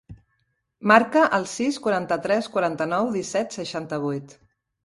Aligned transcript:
Marca 0.91 1.25
el 1.37 1.45
sis, 1.51 1.77
quaranta-tres, 1.85 2.49
quaranta-nou, 2.57 3.15
disset, 3.19 3.55
seixanta-vuit. 3.61 4.39